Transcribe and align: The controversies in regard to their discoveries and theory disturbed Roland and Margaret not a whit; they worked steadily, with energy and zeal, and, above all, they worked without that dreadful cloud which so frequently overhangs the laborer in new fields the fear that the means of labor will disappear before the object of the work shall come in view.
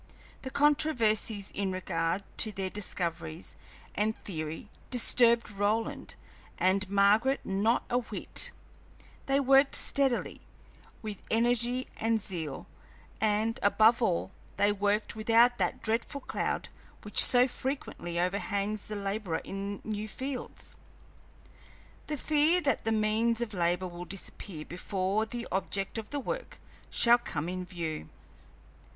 The 0.41 0.49
controversies 0.49 1.51
in 1.53 1.71
regard 1.71 2.23
to 2.37 2.51
their 2.51 2.71
discoveries 2.71 3.55
and 3.93 4.17
theory 4.23 4.67
disturbed 4.89 5.51
Roland 5.51 6.15
and 6.57 6.89
Margaret 6.89 7.39
not 7.45 7.83
a 7.87 7.99
whit; 7.99 8.49
they 9.27 9.39
worked 9.39 9.75
steadily, 9.75 10.41
with 11.03 11.21
energy 11.29 11.85
and 11.97 12.19
zeal, 12.19 12.65
and, 13.19 13.59
above 13.61 14.01
all, 14.01 14.31
they 14.57 14.71
worked 14.71 15.15
without 15.15 15.59
that 15.59 15.83
dreadful 15.83 16.21
cloud 16.21 16.69
which 17.03 17.23
so 17.23 17.47
frequently 17.47 18.19
overhangs 18.19 18.87
the 18.87 18.95
laborer 18.95 19.41
in 19.43 19.81
new 19.83 20.07
fields 20.07 20.75
the 22.07 22.17
fear 22.17 22.59
that 22.61 22.85
the 22.85 22.91
means 22.91 23.39
of 23.39 23.53
labor 23.53 23.87
will 23.87 24.05
disappear 24.05 24.65
before 24.65 25.27
the 25.27 25.47
object 25.51 25.99
of 25.99 26.09
the 26.09 26.19
work 26.19 26.57
shall 26.89 27.19
come 27.19 27.47
in 27.47 27.63
view. 27.67 28.09